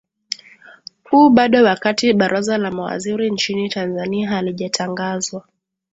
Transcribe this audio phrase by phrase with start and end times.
[1.11, 5.47] u bado wakati baraza la mawaziri nchini tanzania halijatangazwa